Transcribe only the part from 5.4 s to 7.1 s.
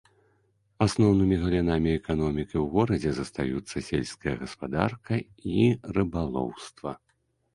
і рыбалоўства.